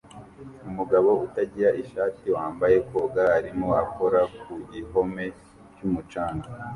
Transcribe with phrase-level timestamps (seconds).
[0.69, 5.25] Umugabo utagira ishati wambaye koga arimo akora ku gihome
[5.75, 6.47] cyumucanga